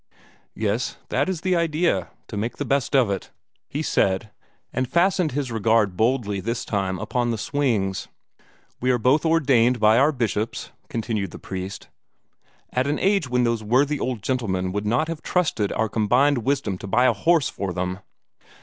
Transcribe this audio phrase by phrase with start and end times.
[0.55, 3.29] "Yes, that is the idea to make the best of it,"
[3.69, 4.31] he said,
[4.73, 8.07] and fastened his regard boldly this time upon the swings.
[8.79, 11.87] "We were both ordained by our bishops," continued the priest,
[12.71, 16.79] "at an age when those worthy old gentlemen would not have trusted our combined wisdom
[16.79, 17.99] to buy a horse for them."